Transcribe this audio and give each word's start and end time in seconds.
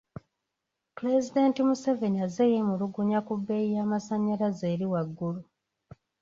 Pulezidenti 0.97 1.59
Museveni 1.69 2.17
azze 2.25 2.43
yeemulugunya 2.51 3.19
ku 3.27 3.33
bbeeyi 3.39 3.69
y’amasannyalaze 3.77 4.65
eri 4.73 4.85
waggulu. 4.93 5.41